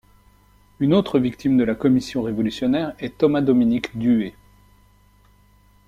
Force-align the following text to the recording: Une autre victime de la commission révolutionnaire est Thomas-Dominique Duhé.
Une 0.79 0.95
autre 0.95 1.19
victime 1.19 1.57
de 1.57 1.63
la 1.63 1.75
commission 1.75 2.23
révolutionnaire 2.23 2.95
est 2.97 3.19
Thomas-Dominique 3.19 3.95
Duhé. 3.99 4.33